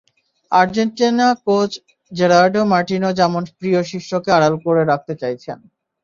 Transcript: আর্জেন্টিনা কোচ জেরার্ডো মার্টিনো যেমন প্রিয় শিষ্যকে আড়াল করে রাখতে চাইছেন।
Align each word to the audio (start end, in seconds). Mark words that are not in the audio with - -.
আর্জেন্টিনা 0.51 1.27
কোচ 1.45 1.71
জেরার্ডো 2.11 2.61
মার্টিনো 2.71 3.09
যেমন 3.19 3.43
প্রিয় 3.57 3.79
শিষ্যকে 3.91 4.29
আড়াল 4.31 4.55
করে 4.65 4.81
রাখতে 4.85 5.13
চাইছেন। 5.21 5.57